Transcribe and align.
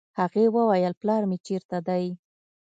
هغې 0.19 0.45
وويل 0.55 0.93
پلار 1.01 1.23
مې 1.29 1.37
چېرته 1.47 1.77
دی. 1.87 2.05